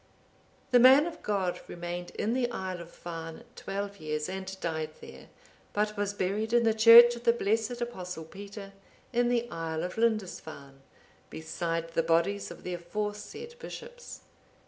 The 0.71 0.79
man 0.79 1.05
of 1.05 1.21
God 1.21 1.61
remained 1.67 2.09
in 2.17 2.33
the 2.33 2.49
isle 2.49 2.81
of 2.81 2.89
Farne 2.89 3.43
twelve 3.55 3.97
years, 3.97 4.27
and 4.29 4.59
died 4.59 4.89
there; 4.99 5.27
but 5.73 5.95
was 5.95 6.15
buried 6.15 6.53
in 6.53 6.63
the 6.63 6.73
church 6.73 7.15
of 7.15 7.21
the 7.23 7.31
blessed 7.31 7.79
Apostle 7.81 8.25
Peter, 8.25 8.71
in 9.13 9.29
the 9.29 9.47
isle 9.51 9.83
of 9.83 9.99
Lindisfarne, 9.99 10.81
beside 11.29 11.91
the 11.91 12.01
bodies 12.01 12.49
of 12.49 12.63
the 12.63 12.73
aforesaid 12.73 13.53
bishops. 13.59 14.21